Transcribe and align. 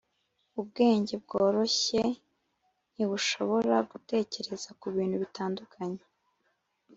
ubwenge 0.59 1.13
bworoshye 1.23 2.03
ntibushobora 2.93 3.75
gutekereza 3.91 4.69
kubintu 4.81 5.15
bitandukanye 5.23 6.03